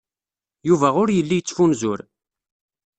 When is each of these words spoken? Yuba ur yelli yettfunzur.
Yuba 0.67 0.89
ur 1.01 1.09
yelli 1.11 1.35
yettfunzur. 1.37 1.99